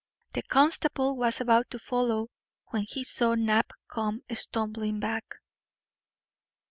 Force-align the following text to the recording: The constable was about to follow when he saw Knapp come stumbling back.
The 0.31 0.41
constable 0.41 1.15
was 1.15 1.39
about 1.39 1.69
to 1.69 1.77
follow 1.77 2.31
when 2.69 2.87
he 2.89 3.03
saw 3.03 3.35
Knapp 3.35 3.71
come 3.87 4.23
stumbling 4.33 4.99
back. 4.99 5.35